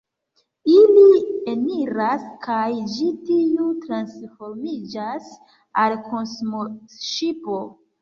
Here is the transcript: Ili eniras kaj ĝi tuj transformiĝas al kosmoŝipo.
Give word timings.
Ili 0.75 1.03
eniras 1.51 2.23
kaj 2.47 2.63
ĝi 2.95 3.11
tuj 3.29 3.69
transformiĝas 3.85 5.33
al 5.87 5.99
kosmoŝipo. 6.11 7.65